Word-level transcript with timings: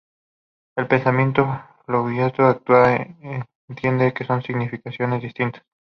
El 0.77 0.87
pensamiento 0.87 1.61
freudiano 1.85 2.47
actual 2.47 3.15
entiende 3.69 4.13
que 4.15 4.25
son 4.25 4.41
significaciones 4.41 5.21
distintas. 5.21 5.61